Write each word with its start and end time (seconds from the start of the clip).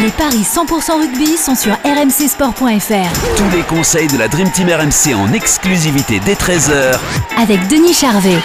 Les 0.00 0.10
paris 0.10 0.42
100% 0.42 1.00
rugby 1.00 1.36
sont 1.36 1.56
sur 1.56 1.72
rmcsport.fr 1.72 3.36
Tous 3.36 3.56
les 3.56 3.62
conseils 3.62 4.06
de 4.06 4.16
la 4.16 4.28
Dream 4.28 4.48
Team 4.52 4.68
RMC 4.68 5.12
en 5.16 5.32
exclusivité 5.32 6.20
dès 6.24 6.34
13h 6.34 6.96
avec 7.36 7.66
Denis 7.66 7.94
Charvet. 7.94 8.38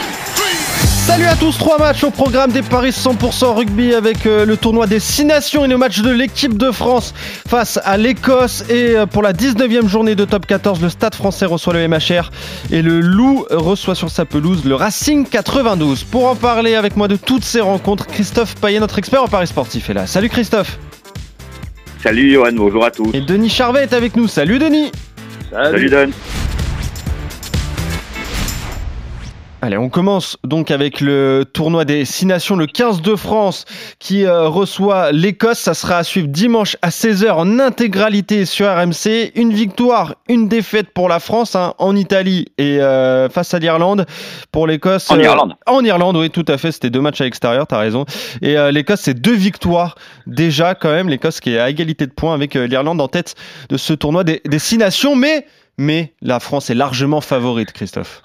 Salut 1.05 1.25
à 1.25 1.35
tous, 1.35 1.55
trois 1.55 1.77
matchs 1.77 2.03
au 2.05 2.09
programme 2.09 2.52
des 2.52 2.63
Paris 2.63 2.89
100% 2.89 3.53
rugby 3.53 3.94
avec 3.94 4.25
euh, 4.25 4.45
le 4.45 4.58
tournoi 4.58 4.88
des 4.88 4.99
6 4.99 5.25
nations 5.25 5.63
et 5.63 5.67
le 5.67 5.77
match 5.77 5.99
de 5.99 6.09
l'équipe 6.09 6.58
de 6.58 6.71
France 6.71 7.13
face 7.47 7.80
à 7.83 7.97
l'Écosse 7.97 8.63
et 8.70 8.95
euh, 8.95 9.05
pour 9.05 9.22
la 9.22 9.33
19e 9.33 9.88
journée 9.88 10.16
de 10.16 10.25
top 10.25 10.47
14 10.47 10.81
le 10.81 10.89
Stade 10.89 11.13
français 11.13 11.45
reçoit 11.45 11.73
le 11.73 11.88
MHR 11.88 12.31
et 12.72 12.81
le 12.81 12.99
Loup 12.99 13.45
reçoit 13.52 13.94
sur 13.94 14.09
sa 14.09 14.25
pelouse 14.25 14.66
le 14.66 14.73
Racing 14.73 15.27
92. 15.27 16.03
Pour 16.05 16.25
en 16.25 16.35
parler 16.35 16.73
avec 16.73 16.97
moi 16.97 17.08
de 17.08 17.16
toutes 17.16 17.45
ces 17.45 17.61
rencontres, 17.61 18.08
Christophe 18.08 18.55
Payet, 18.55 18.80
notre 18.80 18.97
expert 18.97 19.22
en 19.22 19.27
Paris 19.27 19.45
sportif 19.45 19.91
est 19.91 19.94
là. 19.94 20.08
Salut 20.08 20.30
Christophe 20.30 20.80
Salut 22.03 22.34
Johan, 22.34 22.52
bonjour 22.52 22.84
à 22.84 22.91
tous. 22.91 23.12
Et 23.13 23.21
Denis 23.21 23.48
Charvet 23.48 23.84
est 23.84 23.93
avec 23.93 24.17
nous. 24.17 24.27
Salut 24.27 24.59
Denis 24.59 24.91
Salut, 25.50 25.89
Don. 25.89 26.09
Allez, 29.64 29.78
on 29.78 29.88
commence 29.88 30.36
donc 30.44 30.72
avec 30.72 31.00
le 31.00 31.45
tournoi 31.53 31.86
des 31.86 32.03
6 32.03 32.25
nations, 32.25 32.58
le 32.58 32.67
15 32.67 33.02
de 33.02 33.16
France 33.16 33.64
qui 33.97 34.25
euh, 34.25 34.50
reçoit 34.50 35.14
l'Écosse. 35.14 35.58
Ça 35.58 35.73
sera 35.73 36.00
à 36.00 36.03
suivre 36.03 36.28
dimanche 36.28 36.75
à 36.81 36.89
16h 36.89 37.31
en 37.31 37.59
intégralité 37.59 38.44
sur 38.44 38.67
RMC. 38.67 39.31
Une 39.36 39.53
victoire, 39.53 40.16
une 40.28 40.50
défaite 40.50 40.89
pour 40.89 41.08
la 41.08 41.22
France 41.22 41.56
hein, 41.56 41.75
en 41.78 41.95
Italie 41.95 42.47
et 42.58 42.81
euh, 42.81 43.30
face 43.30 43.53
à 43.53 43.59
l'Irlande. 43.59 44.06
Pour 44.52 44.67
l'Écosse. 44.67 45.09
En 45.09 45.17
Irlande. 45.17 45.56
En 45.66 45.81
Irlande, 45.86 46.17
oui, 46.17 46.30
tout 46.30 46.44
à 46.50 46.58
fait. 46.58 46.73
C'était 46.73 46.89
deux 46.89 47.00
matchs 47.00 47.22
à 47.22 47.23
l'extérieur, 47.23 47.66
t'as 47.66 47.80
raison. 47.80 48.03
Et 48.41 48.58
euh, 48.58 48.69
l'Écosse, 48.69 49.00
c'est 49.03 49.14
deux 49.14 49.31
victoires 49.31 49.95
déjà 50.28 50.75
quand 50.75 50.91
même. 50.91 51.08
L'Écosse 51.08 51.39
qui 51.39 51.52
est 51.52 51.59
à 51.59 51.69
égalité 51.69 52.06
de 52.06 52.11
points 52.11 52.34
avec 52.34 52.58
euh, 52.58 52.67
l'Irlande 52.67 53.00
en 53.00 53.08
tête 53.08 53.36
de 53.69 53.78
ce 53.78 53.94
tournoi 53.94 54.25
des, 54.25 54.41
des 54.44 54.59
6 54.59 54.80
nations. 54.80 55.16
Mais, 55.16 55.45
mais 55.78 56.11
la 56.22 56.41
France 56.41 56.69
est 56.69 56.75
largement 56.75 57.22
favorite, 57.22 57.72
Christophe. 57.72 58.23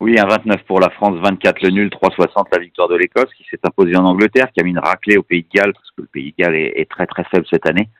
Oui, 0.00 0.18
un 0.18 0.26
29 0.26 0.62
pour 0.64 0.80
la 0.80 0.88
France, 0.88 1.18
24 1.22 1.62
le 1.62 1.70
nul, 1.70 1.88
3,60 1.88 2.46
la 2.52 2.58
victoire 2.58 2.88
de 2.88 2.96
l'Écosse 2.96 3.28
qui 3.36 3.44
s'est 3.50 3.60
imposée 3.64 3.96
en 3.96 4.04
Angleterre, 4.06 4.48
qui 4.52 4.60
a 4.60 4.64
mis 4.64 4.70
une 4.70 4.78
raclée 4.78 5.18
au 5.18 5.22
Pays 5.22 5.42
de 5.42 5.58
Galles, 5.60 5.74
parce 5.74 5.90
que 5.90 6.00
le 6.00 6.08
Pays 6.08 6.34
de 6.36 6.42
Galles 6.42 6.56
est, 6.56 6.88
très 6.88 7.06
très 7.06 7.24
faible 7.24 7.44
cette 7.50 7.68
année. 7.68 7.90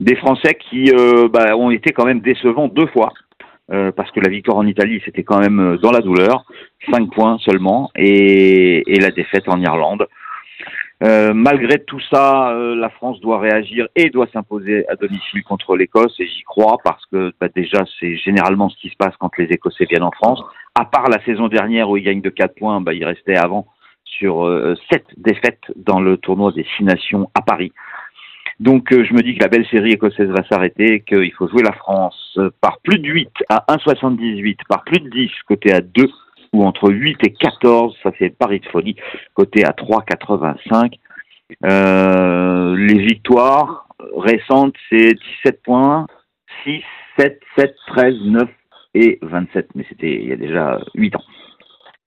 Des 0.00 0.16
Français 0.16 0.54
qui 0.54 0.92
euh, 0.92 1.28
bah, 1.28 1.56
ont 1.56 1.70
été 1.70 1.92
quand 1.92 2.04
même 2.04 2.20
décevants 2.20 2.68
deux 2.68 2.86
fois, 2.88 3.14
euh, 3.72 3.90
parce 3.92 4.10
que 4.10 4.20
la 4.20 4.28
victoire 4.28 4.58
en 4.58 4.66
Italie, 4.66 5.00
c'était 5.04 5.22
quand 5.22 5.38
même 5.38 5.60
euh, 5.60 5.78
dans 5.78 5.92
la 5.92 6.00
douleur, 6.00 6.44
5 6.90 7.10
points 7.10 7.38
seulement, 7.38 7.90
et, 7.94 8.82
la 9.00 9.10
défaite 9.10 9.48
en 9.48 9.60
Irlande. 9.60 10.08
Euh, 11.02 11.32
malgré 11.32 11.82
tout 11.82 12.00
ça, 12.12 12.54
la 12.54 12.90
France 12.90 13.18
doit 13.20 13.38
réagir 13.38 13.88
et 13.96 14.10
doit 14.10 14.26
s'imposer 14.34 14.86
à 14.88 14.96
domicile 14.96 15.42
contre 15.44 15.74
l'Écosse, 15.74 16.14
et 16.18 16.26
j'y 16.26 16.42
crois 16.42 16.76
parce 16.84 17.02
que 17.06 17.32
bah, 17.40 17.48
déjà 17.54 17.82
c'est 17.98 18.16
généralement 18.16 18.68
ce 18.68 18.76
qui 18.76 18.90
se 18.90 18.96
passe 18.96 19.14
quand 19.18 19.34
les 19.38 19.46
Écossais 19.46 19.86
viennent 19.88 20.02
en 20.02 20.10
France. 20.10 20.42
À 20.80 20.86
part 20.86 21.10
la 21.10 21.22
saison 21.26 21.48
dernière 21.48 21.90
où 21.90 21.98
ils 21.98 22.02
gagnent 22.02 22.22
de 22.22 22.30
4 22.30 22.54
points, 22.54 22.80
bah, 22.80 22.94
ils 22.94 23.04
restaient 23.04 23.36
avant 23.36 23.66
sur 24.02 24.46
euh, 24.46 24.74
7 24.90 25.04
défaites 25.18 25.60
dans 25.76 26.00
le 26.00 26.16
tournoi 26.16 26.52
des 26.52 26.64
Six 26.74 26.84
Nations 26.84 27.30
à 27.34 27.42
Paris. 27.42 27.70
Donc 28.60 28.90
euh, 28.90 29.04
je 29.04 29.12
me 29.12 29.20
dis 29.20 29.34
que 29.34 29.42
la 29.42 29.48
belle 29.48 29.66
série 29.66 29.92
écossaise 29.92 30.30
va 30.30 30.42
s'arrêter, 30.48 31.02
qu'il 31.02 31.32
faut 31.34 31.48
jouer 31.48 31.62
la 31.62 31.74
France 31.74 32.38
par 32.62 32.78
plus 32.80 32.98
de 32.98 33.08
8 33.08 33.28
à 33.50 33.66
1,78, 33.68 34.56
par 34.70 34.82
plus 34.84 35.00
de 35.00 35.10
10 35.10 35.30
côté 35.46 35.70
à 35.70 35.82
2 35.82 36.08
ou 36.54 36.64
entre 36.64 36.90
8 36.90 37.18
et 37.26 37.32
14, 37.34 37.94
ça 38.02 38.10
fait 38.12 38.30
pari 38.30 38.60
de 38.60 38.66
folie, 38.68 38.96
côté 39.34 39.66
à 39.66 39.72
3,85. 39.72 40.94
Euh, 41.66 42.74
les 42.74 43.00
victoires 43.00 43.86
récentes, 44.16 44.76
c'est 44.88 45.12
17 45.44 45.62
points, 45.62 46.06
6, 46.64 46.82
7, 47.18 47.38
7, 47.58 47.74
13, 47.88 48.14
9 48.24 48.48
et 48.94 49.18
27. 49.22 49.68
Mais 49.74 49.84
c'était 49.88 50.20
il 50.22 50.28
y 50.28 50.32
a 50.32 50.36
déjà 50.36 50.80
8 50.94 51.16
ans. 51.16 51.22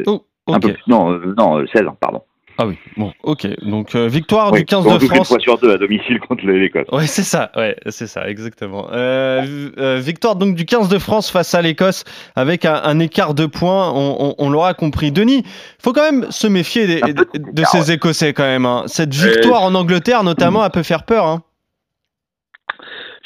Oh, 0.07 0.25
Un 0.47 0.55
ok. 0.55 0.61
peu 0.61 0.73
plus. 0.73 0.83
Non, 0.87 1.11
euh, 1.11 1.33
non, 1.37 1.59
euh, 1.59 1.65
16 1.73 1.87
ans, 1.87 1.97
pardon. 1.99 2.21
Ah 2.59 2.67
oui, 2.67 2.77
bon, 2.97 3.11
ok. 3.23 3.47
Donc 3.65 3.95
euh, 3.95 4.07
victoire 4.07 4.51
Oui, 4.53 4.59
du 4.59 4.65
15 4.65 4.85
on 4.85 4.97
de 4.97 5.05
France. 5.05 5.27
fois 5.29 5.39
sur 5.39 5.57
deux 5.57 5.71
à 5.73 5.77
domicile 5.79 6.19
contre 6.19 6.45
l'Écosse. 6.45 6.85
Ouais, 6.91 7.07
c'est 7.07 7.23
ça, 7.23 7.51
ouais, 7.55 7.75
c'est 7.89 8.05
ça, 8.05 8.29
exactement. 8.29 8.89
Euh, 8.91 9.71
euh, 9.79 9.97
victoire 9.99 10.35
donc 10.35 10.53
du 10.53 10.65
15 10.65 10.87
de 10.87 10.99
France 10.99 11.31
face 11.31 11.55
à 11.55 11.63
l'Écosse 11.63 12.03
avec 12.35 12.65
un, 12.65 12.75
un 12.83 12.99
écart 12.99 13.33
de 13.33 13.47
points, 13.47 13.91
on, 13.95 14.17
on- 14.19 14.35
on 14.37 14.49
l'aura 14.51 14.75
compris. 14.75 15.11
Denis, 15.11 15.43
faut 15.81 15.93
quand 15.93 16.03
même 16.03 16.27
se 16.29 16.45
méfier 16.45 16.85
des- 16.85 17.01
Un 17.01 17.13
de, 17.13 17.63
ces 17.65 17.91
Écossais 17.91 18.33
quand 18.33 18.43
même. 18.43 18.67
hein. 18.67 18.83
Cette 18.85 19.15
victoire 19.15 19.63
en 19.63 19.73
Angleterre 19.73 20.23
notamment, 20.23 20.63
elle 20.63 20.69
peut 20.71 20.83
faire 20.83 21.05
peur. 21.05 21.25
Hein. 21.25 21.41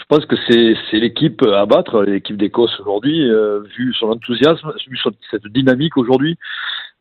Je 0.09 0.16
pense 0.16 0.25
que 0.25 0.38
c'est 0.47 1.00
l'équipe 1.00 1.41
à 1.44 1.66
battre, 1.66 2.03
l'équipe 2.03 2.38
d'Écosse 2.38 2.79
aujourd'hui, 2.79 3.29
euh, 3.29 3.59
vu 3.78 3.94
son 3.94 4.09
enthousiasme, 4.12 4.72
vu 4.88 4.95
son- 4.95 5.12
cette 5.29 5.45
dynamique 5.47 5.97
aujourd'hui. 5.97 6.38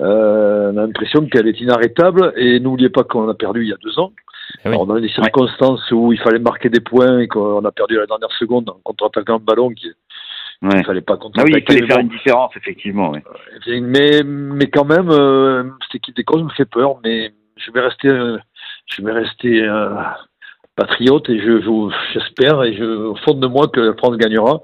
Euh, 0.03 0.73
on 0.75 0.79
a 0.79 0.87
l'impression 0.87 1.25
qu'elle 1.27 1.47
est 1.47 1.61
inarrêtable 1.61 2.33
et 2.37 2.59
n'oubliez 2.59 2.89
pas 2.89 3.05
qu'on 3.05 3.29
a 3.29 3.35
perdu 3.35 3.63
il 3.63 3.69
y 3.69 3.73
a 3.73 3.77
deux 3.81 3.97
ans. 4.01 4.11
Eh 4.65 4.69
oui. 4.69 4.75
Alors, 4.75 4.87
dans 4.87 4.99
des 4.99 5.09
circonstances 5.09 5.89
où 5.93 6.13
il 6.13 6.19
fallait 6.19 6.41
marquer 6.41 6.69
des 6.69 6.81
points 6.81 7.21
et 7.21 7.29
qu'on 7.29 7.65
a 7.65 7.71
perdu 7.71 7.97
à 7.97 8.01
la 8.01 8.07
dernière 8.07 8.33
seconde 8.33 8.69
en 8.71 8.81
contre-attaquant 8.83 9.35
le 9.35 9.45
ballon, 9.45 9.71
qui, 9.71 9.87
Ouais. 10.63 10.71
il 10.79 10.85
fallait 10.85 11.01
pas 11.01 11.17
Ah 11.23 11.43
oui, 11.45 11.53
il 11.59 11.63
fallait 11.65 11.87
faire 11.87 11.99
une 12.01 12.09
différence, 12.09 12.57
effectivement. 12.57 13.11
ouais. 13.13 13.23
Eh 13.69 13.81
Mais, 13.81 14.23
mais 14.25 14.67
quand 14.69 14.85
même, 14.85 15.11
euh, 15.11 15.63
cette 15.87 15.97
équipe 15.97 16.17
d'Écosse 16.17 16.43
me 16.43 16.49
fait 16.51 16.65
peur, 16.65 16.97
mais 17.05 17.31
je 17.57 17.71
vais 17.71 17.81
rester, 17.83 18.09
euh, 18.09 18.37
je 18.87 19.01
vais 19.03 19.13
rester 19.13 19.63
euh, 19.63 19.95
patriote 20.77 21.29
et 21.31 21.39
je, 21.41 21.61
je- 21.61 21.95
j'espère 22.13 22.63
et 22.63 22.75
je, 22.75 22.85
au 22.85 23.17
fond 23.17 23.35
de 23.35 23.47
moi 23.47 23.67
que 23.69 23.81
la 23.81 23.95
France 23.95 24.17
gagnera. 24.19 24.61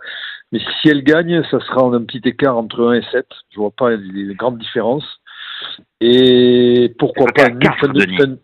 Mais 0.53 0.61
si 0.81 0.89
elle 0.91 1.03
gagne, 1.03 1.43
ça 1.51 1.59
sera 1.61 1.83
en 1.83 1.95
un 1.95 2.05
petit 2.05 2.21
écart 2.29 2.57
entre 2.59 2.85
1 2.89 2.93
et 2.95 3.03
7. 3.11 3.27
Je 3.51 3.59
vois 3.59 3.71
pas 3.71 3.97
des 3.97 4.35
grandes 4.35 4.59
différences. 4.59 5.07
Et 6.01 6.95
pourquoi 6.99 7.27
pas 7.35 7.47
un 7.47 7.51
nul 7.51 7.59
quatre, 7.61 7.79
fin 7.81 7.89
de- 7.89 8.01
Denis. 8.01 8.17
fin- 8.19 8.37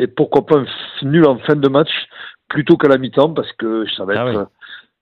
et 0.00 0.06
pourquoi 0.08 0.44
pas 0.46 0.56
un 0.56 0.64
f- 0.64 1.04
nul 1.06 1.26
en 1.26 1.38
fin 1.38 1.54
de 1.54 1.68
match 1.68 1.90
plutôt 2.48 2.76
qu'à 2.76 2.88
la 2.88 2.98
mi-temps 2.98 3.32
parce 3.32 3.52
que 3.52 3.84
ça 3.96 4.04
va 4.04 4.14
Ah 4.16 4.28
être, 4.30 4.38
oui. 4.40 4.44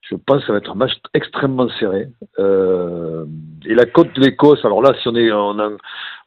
je 0.02 0.16
pense, 0.16 0.40
que 0.40 0.46
ça 0.46 0.52
va 0.52 0.58
être 0.58 0.70
un 0.72 0.74
match 0.74 0.92
extrêmement 1.14 1.68
serré. 1.78 2.08
Euh, 2.38 3.24
et 3.64 3.74
la 3.74 3.86
cote 3.86 4.12
de 4.14 4.20
l'Écosse, 4.20 4.62
alors 4.64 4.82
là, 4.82 4.92
si 5.00 5.08
on 5.08 5.14
est, 5.16 5.32
on 5.32 5.58
a, 5.58 5.70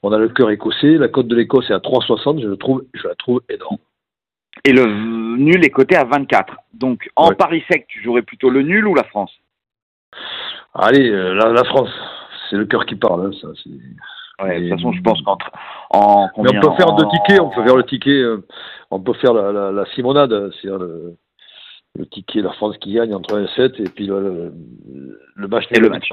on 0.01 0.11
a 0.11 0.17
le 0.17 0.29
cœur 0.29 0.49
écossais, 0.49 0.97
la 0.97 1.09
cote 1.09 1.27
de 1.27 1.35
l'Écosse 1.35 1.69
est 1.69 1.73
à 1.73 1.79
3,60. 1.79 2.41
Je 2.41 2.47
le 2.47 2.57
trouve, 2.57 2.83
je 2.93 3.07
la 3.07 3.15
trouve 3.15 3.41
énorme. 3.49 3.77
Et 4.65 4.71
le 4.71 4.85
nul 5.37 5.63
est 5.65 5.69
coté 5.69 5.95
à 5.95 6.05
24. 6.05 6.55
Donc, 6.73 7.09
en 7.15 7.29
Ouais. 7.29 7.35
pari 7.35 7.63
sec, 7.69 7.85
tu 7.87 8.01
jouerais 8.01 8.21
plutôt 8.21 8.49
le 8.49 8.61
nul 8.61 8.87
ou 8.87 8.95
la 8.95 9.03
France? 9.03 9.31
Allez, 10.73 11.09
euh, 11.09 11.33
la, 11.33 11.51
la 11.51 11.63
France, 11.65 11.89
c'est 12.49 12.55
le 12.55 12.65
cœur 12.65 12.85
qui 12.85 12.95
parle. 12.95 13.27
hein, 13.27 13.31
ça, 13.41 13.47
Ouais, 14.43 14.59
de 14.59 14.69
toute 14.69 14.77
façon, 14.77 14.91
je 14.93 15.01
pense 15.01 15.21
qu'entre 15.21 15.51
en 15.91 16.27
Mais 16.37 16.57
on 16.57 16.61
peut 16.61 16.75
faire 16.75 16.93
deux 16.95 17.05
tickets, 17.09 17.39
on 17.39 17.49
peut 17.49 17.63
faire 17.63 17.75
le 17.75 17.83
ticket, 17.83 18.09
euh, 18.21 18.43
on 18.89 18.99
peut 18.99 19.13
faire 19.13 19.33
la, 19.33 19.51
la, 19.51 19.71
la 19.71 19.85
simonade, 19.93 20.31
c'est-à-dire 20.53 20.79
le, 20.79 21.15
le 21.95 22.05
ticket 22.07 22.41
la 22.41 22.51
France 22.53 22.75
qui 22.79 22.93
gagne 22.93 23.13
entre 23.13 23.37
1 23.37 23.43
et 23.43 23.47
7 23.55 23.79
et 23.79 23.83
puis 23.83 24.07
le, 24.07 24.51
le, 25.35 25.47
match 25.47 25.65
Et 25.69 25.79
le 25.79 25.89
nul 25.89 25.91
match 25.91 26.09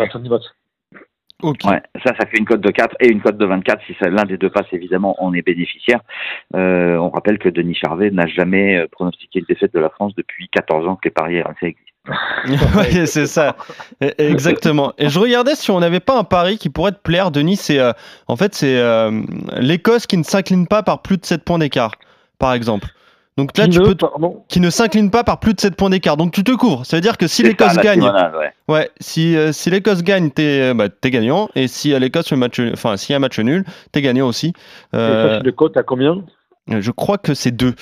à 1.43 1.47
70 1.47 1.65
matchs. 1.65 1.65
Ok. 1.65 1.71
Ouais, 1.71 1.83
ça, 2.05 2.15
ça 2.19 2.27
fait 2.27 2.39
une 2.39 2.45
cote 2.45 2.61
de 2.61 2.71
4 2.71 2.97
et 3.01 3.09
une 3.09 3.21
cote 3.21 3.39
de 3.39 3.47
24. 3.47 3.83
Si 3.87 3.95
l'un 4.03 4.25
des 4.25 4.37
deux 4.37 4.51
passe, 4.51 4.67
évidemment, 4.73 5.17
on 5.19 5.33
est 5.35 5.43
bénéficiaire. 5.43 6.01
Euh, 6.57 6.97
on 6.97 7.11
rappelle 7.11 7.39
que 7.39 7.49
Denis 7.49 7.75
Charvet 7.75 8.11
n'a 8.11 8.27
jamais 8.27 8.79
euh, 8.79 8.87
pronostiqué 8.91 9.41
une 9.41 9.47
défaite 9.49 9.75
de 9.75 9.81
la 9.81 9.91
France 9.91 10.15
depuis 10.17 10.49
14 10.49 10.87
ans 10.87 10.97
que 10.97 11.03
les 11.05 11.11
paris 11.11 11.41
RMC 11.43 11.63
existent. 11.63 11.91
oui, 12.79 13.07
c'est 13.07 13.27
ça. 13.27 13.57
E- 14.03 14.11
Exactement. 14.19 14.93
Et 14.99 15.09
je 15.09 15.19
regardais 15.19 15.55
si 15.55 15.71
on 15.71 15.81
n'avait 15.81 16.01
pas 16.01 16.19
un 16.19 16.25
pari 16.25 16.57
qui 16.59 16.71
pourrait 16.71 16.93
te 16.93 16.99
plaire, 17.01 17.31
Denis. 17.31 17.57
C'est 17.57 17.79
euh, 17.79 17.93
en 18.27 18.37
fait 18.37 18.55
c'est 18.55 18.79
euh, 18.79 19.21
l'Écosse 19.59 20.07
qui 20.07 20.17
ne 20.17 20.23
s'incline 20.23 20.67
pas 20.67 20.83
par 20.83 21.03
plus 21.03 21.19
de 21.19 21.27
7 21.27 21.45
points 21.45 21.59
d'écart, 21.59 21.93
par 22.39 22.55
exemple. 22.55 22.89
Donc 23.41 23.57
là, 23.57 23.65
Qui 23.65 23.71
tu 23.71 23.79
ne- 23.81 23.85
peux 23.85 23.95
te- 23.95 24.07
qui 24.49 24.61
ne 24.61 24.69
s'incline 24.69 25.11
pas 25.11 25.25
par 25.25 25.41
plus 25.41 25.55
de 25.55 25.61
7 25.61 25.75
points 25.77 25.89
d'écart. 25.91 26.17
Donc 26.19 26.33
tu 26.33 26.45
te 26.45 26.53
couvres. 26.53 26.85
Ça 26.85 26.97
veut 26.97 27.01
dire 27.01 27.17
que 27.17 27.27
si 27.27 27.43
l'Écosse 27.43 27.77
gagne, 27.79 28.03
ouais. 28.03 28.53
ouais, 28.69 28.91
si 29.01 29.35
euh, 29.37 29.53
si 29.53 29.71
l'Écosse 29.71 30.03
gagne, 30.03 30.31
t'es 30.31 30.71
euh, 30.71 30.75
bah, 30.75 30.89
t'es 30.91 31.11
gagnant. 31.11 31.49
Et 31.55 31.67
si 31.69 31.99
l'Écosse 31.99 32.29
fait 32.29 32.37
match, 32.37 32.61
enfin 32.73 32.97
s'il 32.97 33.13
y 33.13 33.15
a 33.15 33.17
un 33.17 33.21
match 33.21 33.39
nul, 33.39 33.65
t'es 33.93 34.03
gagnant 34.03 34.29
aussi. 34.29 34.49
Et 34.49 34.53
Euh, 34.97 35.41
de 35.41 35.51
cote 35.51 35.77
à 35.77 35.83
combien 35.83 36.23
Je 36.69 36.91
crois 36.91 37.17
que 37.19 37.33
c'est 37.35 37.51
deux. 37.51 37.75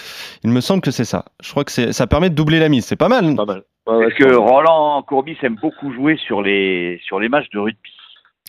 Il 0.44 0.50
me 0.50 0.60
semble 0.60 0.80
que 0.80 0.90
c'est 0.92 1.04
ça. 1.04 1.24
Je 1.42 1.50
crois 1.50 1.64
que 1.64 1.72
ça 1.92 2.06
permet 2.06 2.30
de 2.30 2.34
doubler 2.36 2.60
la 2.60 2.68
mise. 2.68 2.84
C'est 2.86 2.96
pas 2.96 3.08
mal. 3.08 3.34
Pas 3.34 3.44
mal. 3.44 3.62
Parce 3.84 4.14
que 4.14 4.34
Roland 4.34 5.02
Courbis 5.02 5.36
aime 5.42 5.56
beaucoup 5.60 5.92
jouer 5.92 6.16
sur 6.26 6.42
les, 6.42 7.00
sur 7.04 7.18
les 7.20 7.28
matchs 7.28 7.48
de 7.54 7.58
rugby. 7.58 7.90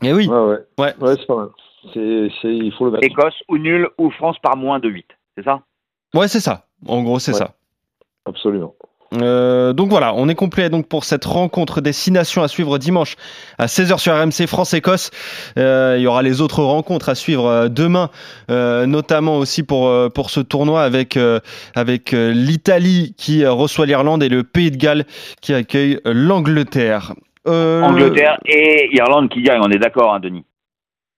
Eh 0.04 0.14
oui. 0.14 0.28
Ouais, 0.28 0.36
ouais. 0.38 0.58
Ouais. 0.78 0.94
Ouais, 1.02 1.16
c'est 1.18 1.26
pas 1.28 1.36
mal. 1.38 1.48
C'est, 1.94 2.28
c'est, 2.42 2.54
il 2.54 2.74
faut 2.78 2.86
le 2.86 2.92
mettre. 2.92 3.06
Écosse 3.06 3.36
ou 3.48 3.58
nul 3.58 3.88
ou 3.98 4.12
France 4.12 4.36
par 4.44 4.58
moins 4.58 4.80
de 4.80 4.90
8. 4.90 5.06
C'est 5.38 5.44
ça? 5.46 5.62
Ouais, 6.14 6.28
c'est 6.28 6.40
ça. 6.42 6.66
En 6.88 7.04
gros, 7.04 7.20
c'est 7.20 7.32
Ouais. 7.34 7.38
ça. 7.40 7.56
Absolument. 8.26 8.74
Euh, 9.20 9.74
donc 9.74 9.90
voilà, 9.90 10.14
on 10.14 10.30
est 10.30 10.36
complet 10.36 10.70
donc 10.70 10.88
pour 10.88 11.04
cette 11.04 11.26
rencontre 11.26 11.82
destination 11.82 12.44
à 12.44 12.48
suivre 12.48 12.78
dimanche 12.78 13.16
à 13.58 13.66
16h 13.66 13.98
sur 13.98 14.14
RMC 14.14 14.46
France-Écosse. 14.46 15.10
Euh, 15.58 15.96
il 15.98 16.04
y 16.04 16.08
aura 16.08 16.22
les 16.22 16.42
autres 16.42 16.62
rencontres 16.64 17.10
à 17.10 17.16
suivre 17.16 17.48
euh, 17.48 17.70
demain, 17.70 18.12
euh, 18.52 18.86
notamment 18.86 19.38
aussi 19.38 19.64
pour, 19.64 19.92
pour 20.14 20.30
ce 20.30 20.42
tournoi 20.42 20.84
avec, 20.84 21.18
euh, 21.18 21.40
avec 21.74 22.12
l'Italie 22.12 23.16
qui 23.18 23.44
reçoit 23.48 23.88
l'Irlande 23.88 24.22
et 24.22 24.30
le 24.30 24.44
Pays 24.44 24.70
de 24.70 24.78
Galles 24.78 25.06
qui 25.42 25.56
accueille 25.56 26.00
l'Angleterre. 26.06 27.14
Euh, 27.48 27.82
Angleterre 27.82 28.38
et 28.46 28.96
Irlande 28.96 29.30
qui 29.30 29.42
gagnent, 29.42 29.62
on 29.64 29.72
est 29.72 29.80
d'accord, 29.80 30.14
hein, 30.14 30.20
Denis? 30.20 30.46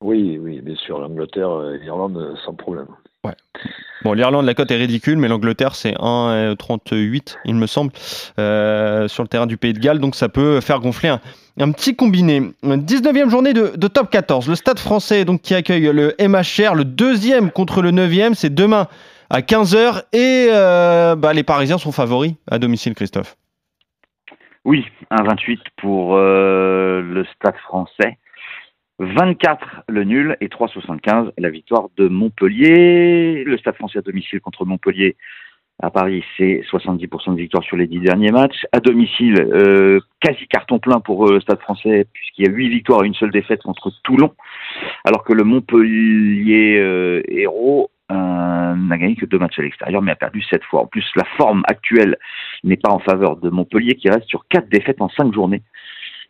Oui, 0.01 0.39
oui, 0.41 0.61
bien 0.61 0.75
sûr. 0.77 0.99
L'Angleterre, 0.99 1.49
euh, 1.51 1.75
l'Irlande, 1.75 2.35
sans 2.45 2.53
problème. 2.53 2.87
Bon, 4.03 4.13
l'Irlande, 4.13 4.45
la 4.45 4.55
cote 4.55 4.71
est 4.71 4.77
ridicule, 4.77 5.17
mais 5.17 5.27
l'Angleterre, 5.27 5.75
c'est 5.75 5.93
1,38, 5.93 7.37
il 7.45 7.53
me 7.53 7.67
semble, 7.67 7.91
euh, 8.39 9.07
sur 9.07 9.21
le 9.21 9.27
terrain 9.29 9.45
du 9.45 9.57
Pays 9.57 9.73
de 9.73 9.79
Galles. 9.79 9.99
Donc, 9.99 10.15
ça 10.15 10.27
peut 10.27 10.59
faire 10.59 10.79
gonfler 10.79 11.09
un, 11.09 11.21
un 11.59 11.71
petit 11.71 11.95
combiné. 11.95 12.41
19e 12.63 13.29
journée 13.29 13.53
de, 13.53 13.73
de 13.75 13.87
top 13.87 14.09
14. 14.09 14.47
Le 14.47 14.55
stade 14.55 14.79
français, 14.79 15.23
donc, 15.23 15.41
qui 15.41 15.53
accueille 15.53 15.91
le 15.93 16.15
MHR, 16.19 16.73
le 16.73 16.83
deuxième 16.83 17.51
contre 17.51 17.83
le 17.83 17.91
9e. 17.91 18.33
C'est 18.33 18.53
demain 18.53 18.87
à 19.29 19.41
15h. 19.41 20.03
Et 20.13 20.47
euh, 20.49 21.15
bah, 21.15 21.33
les 21.33 21.43
Parisiens 21.43 21.77
sont 21.77 21.91
favoris 21.91 22.33
à 22.49 22.57
domicile, 22.57 22.95
Christophe. 22.95 23.35
Oui, 24.65 24.85
1,28 25.11 25.59
pour 25.77 26.15
euh, 26.15 27.01
le 27.01 27.23
Stade 27.35 27.57
français. 27.57 28.17
24 29.01 29.83
le 29.89 30.03
nul 30.03 30.37
et 30.41 30.47
3,75 30.47 31.31
la 31.37 31.49
victoire 31.49 31.89
de 31.97 32.07
Montpellier. 32.07 33.43
Le 33.45 33.57
Stade 33.57 33.75
français 33.75 33.99
à 33.99 34.01
domicile 34.01 34.39
contre 34.41 34.65
Montpellier 34.65 35.15
à 35.81 35.89
Paris, 35.89 36.23
c'est 36.37 36.61
70% 36.71 37.33
de 37.33 37.39
victoire 37.39 37.63
sur 37.63 37.75
les 37.75 37.87
10 37.87 38.01
derniers 38.01 38.31
matchs. 38.31 38.67
À 38.71 38.79
domicile, 38.79 39.35
euh, 39.39 39.99
quasi 40.19 40.47
carton 40.47 40.77
plein 40.77 40.99
pour 40.99 41.27
euh, 41.27 41.33
le 41.33 41.41
Stade 41.41 41.59
français 41.59 42.05
puisqu'il 42.13 42.45
y 42.45 42.47
a 42.47 42.51
8 42.51 42.69
victoires 42.69 43.03
et 43.03 43.07
une 43.07 43.15
seule 43.15 43.31
défaite 43.31 43.63
contre 43.63 43.91
Toulon. 44.03 44.31
Alors 45.03 45.23
que 45.23 45.33
le 45.33 45.43
Montpellier 45.43 46.77
euh, 46.77 47.23
héros 47.27 47.89
euh, 48.11 48.75
n'a 48.75 48.97
gagné 48.97 49.15
que 49.15 49.25
deux 49.25 49.39
matchs 49.39 49.57
à 49.57 49.63
l'extérieur 49.63 50.03
mais 50.03 50.11
a 50.11 50.15
perdu 50.15 50.43
7 50.43 50.63
fois. 50.65 50.81
En 50.81 50.85
plus, 50.85 51.05
la 51.15 51.25
forme 51.37 51.63
actuelle 51.67 52.17
n'est 52.63 52.77
pas 52.77 52.91
en 52.91 52.99
faveur 52.99 53.37
de 53.37 53.49
Montpellier 53.49 53.95
qui 53.95 54.09
reste 54.09 54.27
sur 54.27 54.45
4 54.49 54.69
défaites 54.69 55.01
en 55.01 55.09
5 55.09 55.33
journées. 55.33 55.63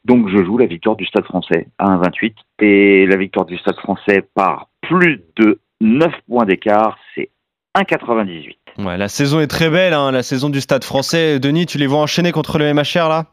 Donc 0.06 0.30
je 0.30 0.44
joue 0.44 0.58
la 0.58 0.66
victoire 0.66 0.96
du 0.96 1.06
Stade 1.06 1.26
français 1.26 1.68
à 1.78 1.96
1,28 1.98 2.34
et 2.60 3.06
la 3.06 3.18
victoire 3.18 3.46
du 3.46 3.58
Stade 3.58 3.78
français 3.78 4.28
par 4.34 4.68
plus 4.82 5.22
de 5.38 5.60
9 5.80 6.12
points 6.28 6.46
d'écart, 6.46 6.98
c'est 7.16 7.30
1,98. 7.78 8.56
Ouais, 8.80 8.98
la 8.98 9.08
saison 9.08 9.40
est 9.40 9.48
très 9.48 9.70
belle, 9.70 9.94
hein, 9.94 10.12
la 10.12 10.24
saison 10.24 10.50
du 10.50 10.60
stade 10.62 10.84
français. 10.84 11.40
Denis, 11.40 11.66
tu 11.66 11.78
les 11.78 11.88
vois 11.88 12.00
enchaîner 12.00 12.32
contre 12.32 12.58
le 12.58 12.74
MHR 12.74 13.08
là? 13.10 13.26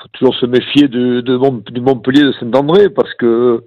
Faut 0.00 0.08
toujours 0.12 0.34
se 0.36 0.46
méfier 0.46 0.88
de, 0.88 1.20
de 1.20 1.36
Mont- 1.36 1.62
du 1.70 1.80
Montpellier 1.80 2.22
de 2.22 2.32
Saint-André 2.32 2.88
parce 2.90 3.12
que 3.14 3.64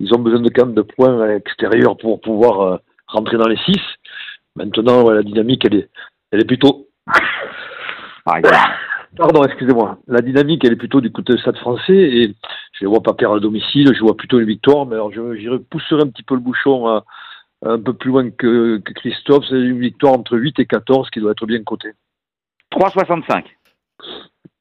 ils 0.00 0.12
ont 0.14 0.18
besoin 0.18 0.40
de 0.40 0.48
quand 0.50 0.66
même 0.66 0.74
de 0.74 0.82
points 0.82 1.36
extérieurs 1.36 1.96
pour 1.96 2.20
pouvoir 2.20 2.60
euh, 2.60 2.76
rentrer 3.06 3.36
dans 3.38 3.48
les 3.48 3.56
six. 3.64 3.80
Maintenant, 4.56 5.02
ouais, 5.02 5.14
la 5.14 5.22
dynamique, 5.22 5.64
elle 5.64 5.76
est, 5.76 5.88
elle 6.30 6.40
est 6.42 6.44
plutôt. 6.46 6.88
Exemple. 8.36 8.56
Pardon, 9.16 9.44
excusez-moi. 9.44 9.98
La 10.08 10.20
dynamique, 10.22 10.64
elle 10.64 10.72
est 10.72 10.76
plutôt 10.76 11.00
du 11.00 11.12
côté 11.12 11.34
du 11.34 11.38
Stade 11.40 11.58
français 11.58 11.92
et 11.94 12.34
je 12.78 12.84
ne 12.84 12.88
vois 12.90 13.02
pas 13.02 13.12
perdre 13.12 13.36
à 13.36 13.40
domicile. 13.40 13.92
Je 13.94 14.00
vois 14.00 14.16
plutôt 14.16 14.38
une 14.40 14.46
victoire, 14.46 14.86
mais 14.86 14.94
alors 14.94 15.12
je 15.12 15.56
pousserai 15.58 16.02
un 16.02 16.08
petit 16.08 16.22
peu 16.22 16.34
le 16.34 16.40
bouchon 16.40 16.86
à- 16.88 17.04
un 17.64 17.78
peu 17.78 17.92
plus 17.92 18.10
loin 18.10 18.28
que, 18.30 18.78
que 18.78 18.92
Christophe. 18.94 19.44
C'est 19.48 19.54
une 19.54 19.78
victoire 19.78 20.14
entre 20.14 20.36
8 20.36 20.58
et 20.58 20.66
14 20.66 21.10
qui 21.10 21.20
doit 21.20 21.32
être 21.32 21.46
bien 21.46 21.62
cotée. 21.62 21.92
3,65. 22.72 23.44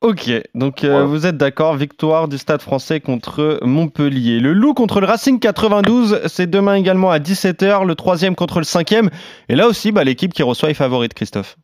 Ok, 0.01 0.29
donc 0.55 0.83
euh, 0.83 0.89
Voilà. 0.89 1.05
vous 1.05 1.25
êtes 1.27 1.37
d'accord, 1.37 1.75
victoire 1.75 2.27
du 2.27 2.37
Stade 2.37 2.61
français 2.61 2.99
contre 2.99 3.59
Montpellier. 3.63 4.39
Le 4.39 4.51
Loup 4.53 4.73
contre 4.73 4.99
le 4.99 5.05
Racing 5.07 5.39
92, 5.39 6.21
c'est 6.25 6.49
demain 6.49 6.73
également 6.75 7.11
à 7.11 7.19
17h, 7.19 7.85
le 7.85 7.95
troisième 7.95 8.35
contre 8.35 8.57
le 8.59 8.63
cinquième. 8.65 9.09
Et 9.47 9.55
là 9.55 9.67
aussi, 9.67 9.91
bah, 9.91 10.03
l'équipe 10.03 10.33
qui 10.33 10.43
reçoit 10.43 10.69
est 10.71 10.75
favorite, 10.75 11.13
Christophe. 11.13 11.55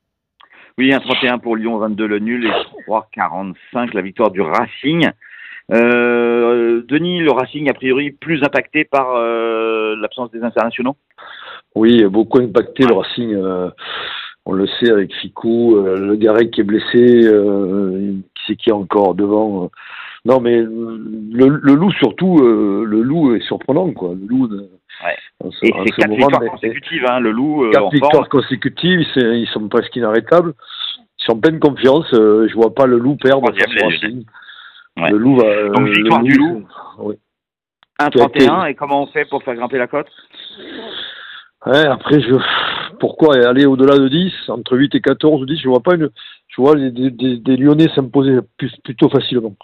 Oui, 0.79 0.91
1,31 0.91 1.39
pour 1.39 1.55
Lyon, 1.55 1.79
22 1.79 2.05
le 2.05 2.19
nul 2.19 2.45
et 2.45 2.51
3,45 2.87 3.95
la 3.95 4.01
victoire 4.01 4.29
du 4.29 4.41
Racing. 4.41 5.09
Euh, 5.71 6.83
Denis, 6.87 7.19
le 7.19 7.31
Racing 7.31 7.67
a 7.67 7.73
priori 7.73 8.11
plus 8.11 8.43
impacté 8.43 8.83
par 8.83 9.15
euh, 9.15 9.95
l'absence 9.99 10.29
des 10.29 10.43
internationaux? 10.43 10.95
Oui, 11.73 12.05
beaucoup 12.05 12.37
impacté 12.37 12.85
le 12.85 12.93
Racing. 12.93 13.33
euh, 13.33 13.71
on 14.45 14.53
le 14.53 14.67
sait 14.67 14.91
avec 14.91 15.11
Ficou, 15.15 15.75
le 15.83 16.15
Garec 16.15 16.51
qui 16.51 16.61
est 16.61 16.63
blessé, 16.63 16.91
qui 16.93 18.41
c'est 18.45 18.55
qui 18.55 18.69
est 18.69 18.73
encore 18.73 19.15
devant. 19.15 19.71
Non, 20.25 20.39
mais 20.39 20.57
le, 20.61 21.59
le 21.59 21.73
loup 21.73 21.91
surtout, 21.93 22.37
le 22.37 23.01
loup 23.01 23.35
est 23.35 23.41
surprenant 23.41 23.91
quoi. 23.91 24.13
Le 24.13 24.27
loup. 24.27 24.47
Ouais. 25.03 25.17
ce- 25.51 25.65
Et 25.65 25.73
c'est 25.85 25.91
ce 25.93 25.95
4 26.01 26.09
moment, 26.09 26.27
victoires 26.27 26.51
consécutives, 26.51 27.05
hein, 27.09 27.19
le 27.19 27.31
loup 27.31 27.65
euh, 27.65 27.71
Quatre 27.71 27.91
victoires 27.91 28.29
consécutives, 28.29 29.01
ils 29.15 29.47
sont 29.53 29.67
presque 29.69 29.95
inarrêtables. 29.95 30.53
Ils 31.19 31.23
sont 31.25 31.33
en 31.33 31.39
pleine 31.39 31.59
confiance. 31.59 32.11
euh, 32.13 32.47
je 32.47 32.53
vois 32.55 32.73
pas 32.73 32.85
le 32.85 32.97
loup 32.97 33.15
perdre. 33.15 33.51
Ouais. 33.51 35.09
Le 35.11 35.17
loup 35.17 35.35
va. 35.37 35.45
euh, 35.45 35.69
Donc, 35.69 35.87
le 35.87 35.93
victoire 35.93 36.21
du 36.23 36.33
loup. 36.33 36.67
Oui. 36.99 37.15
1,31 37.99 38.65
et 38.69 38.75
comment 38.75 39.03
on 39.03 39.07
fait 39.07 39.25
pour 39.25 39.41
faire 39.43 39.55
grimper 39.55 39.77
la 39.77 39.87
cote? 39.87 40.07
Ouais, 41.65 41.85
après, 41.87 42.21
je... 42.21 42.35
pourquoi 42.99 43.35
aller 43.47 43.65
au-delà 43.65 43.97
de 43.97 44.07
10, 44.07 44.31
entre 44.49 44.77
8 44.77 44.93
et 44.95 45.01
14 45.01 45.41
ou 45.41 45.45
10, 45.45 45.59
je 45.59 45.67
vois 45.67 45.81
pas 45.81 45.95
une. 45.95 46.09
Je 46.47 46.61
vois 46.61 46.75
des, 46.75 46.91
des- 46.91 47.37
des 47.37 47.57
Lyonnais 47.57 47.89
s'imposer 47.95 48.39
plutôt 48.83 49.09
facilement. 49.09 49.55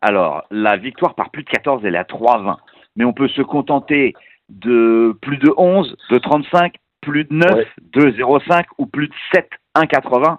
Alors, 0.00 0.44
la 0.50 0.76
victoire 0.76 1.14
par 1.14 1.30
plus 1.30 1.42
de 1.44 1.48
14, 1.50 1.82
elle 1.84 1.94
est 1.94 1.98
à 1.98 2.04
3,20. 2.04 2.56
Mais 2.96 3.04
on 3.04 3.12
peut 3.12 3.28
se 3.28 3.42
contenter 3.42 4.14
de 4.48 5.16
plus 5.22 5.38
de 5.38 5.52
11, 5.56 5.96
de 6.10 6.18
35, 6.18 6.74
plus 7.00 7.24
de 7.24 7.34
9, 7.34 7.54
Ouais. 7.54 7.66
de 7.94 8.10
0,5 8.10 8.64
ou 8.78 8.86
plus 8.86 9.08
de 9.08 9.14
7, 9.34 9.48
1,80. 9.74 10.38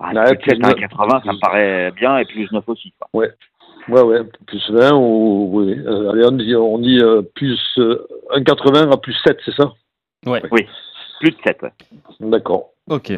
Ah, 0.00 0.12
Ouais, 0.12 0.36
plus 0.36 0.36
de 0.36 0.42
7, 0.44 0.44
plus 0.44 0.58
neuf. 0.58 0.74
1,80, 0.74 1.24
ça 1.24 1.32
me 1.32 1.40
paraît 1.40 1.90
bien, 1.92 2.16
et 2.18 2.24
plus 2.24 2.50
9 2.52 2.68
aussi. 2.68 2.92
Quoi. 2.98 3.08
Ouais, 3.88 4.00
ouais, 4.02 4.20
plus 4.46 4.70
20 4.70 4.92
ou. 4.94 5.50
Oui. 5.52 5.78
Euh, 5.78 6.10
allez, 6.12 6.24
on 6.26 6.32
dit, 6.32 6.54
on 6.56 6.78
dit 6.78 7.00
euh, 7.00 7.22
plus 7.34 7.60
euh, 7.78 8.06
1,80 8.36 8.92
à 8.92 8.96
plus 8.96 9.14
7, 9.24 9.38
c'est 9.44 9.54
ça? 9.54 9.72
Plus 11.20 11.30
de 11.30 11.36
7, 11.44 11.62
ouais. 11.62 11.72
D'accord. 12.20 12.70
Ok. 12.88 13.12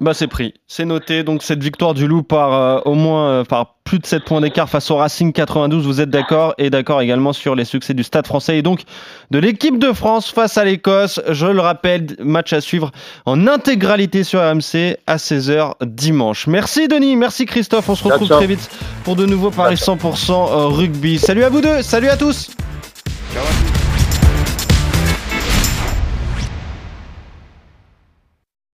Bah 0.00 0.14
c'est 0.14 0.28
pris, 0.28 0.54
c'est 0.66 0.86
noté. 0.86 1.24
Donc 1.24 1.42
cette 1.42 1.62
victoire 1.62 1.92
du 1.92 2.06
Loup 2.06 2.22
par 2.22 2.54
euh, 2.54 2.80
au 2.86 2.94
moins 2.94 3.28
euh, 3.28 3.44
par 3.44 3.74
plus 3.84 3.98
de 3.98 4.06
7 4.06 4.24
points 4.24 4.40
d'écart 4.40 4.70
face 4.70 4.90
au 4.90 4.96
Racing 4.96 5.30
92, 5.32 5.84
vous 5.84 6.00
êtes 6.00 6.08
d'accord? 6.08 6.54
Et 6.56 6.70
d'accord 6.70 7.02
également 7.02 7.34
sur 7.34 7.54
les 7.54 7.66
succès 7.66 7.92
du 7.92 8.02
Stade 8.02 8.26
français 8.26 8.56
et 8.56 8.62
donc 8.62 8.84
de 9.30 9.38
l'équipe 9.38 9.78
de 9.78 9.92
France 9.92 10.30
face 10.30 10.56
à 10.56 10.64
l'Écosse. 10.64 11.20
Je 11.28 11.46
le 11.46 11.60
rappelle, 11.60 12.06
match 12.18 12.54
à 12.54 12.62
suivre 12.62 12.92
en 13.26 13.46
intégralité 13.46 14.24
sur 14.24 14.40
RMC 14.40 14.96
à 15.06 15.16
16h 15.16 15.74
dimanche. 15.84 16.46
Merci 16.46 16.88
Denis, 16.88 17.16
merci 17.16 17.44
Christophe, 17.44 17.90
on 17.90 17.94
se 17.94 18.04
retrouve 18.04 18.28
très 18.28 18.46
vite 18.46 18.70
pour 19.04 19.16
de 19.16 19.26
nouveaux 19.26 19.50
Paris 19.50 19.74
100% 19.74 20.72
rugby. 20.72 21.18
Salut 21.18 21.44
à 21.44 21.50
vous 21.50 21.60
deux, 21.60 21.82
salut 21.82 22.08
à 22.08 22.16
tous 22.16 22.50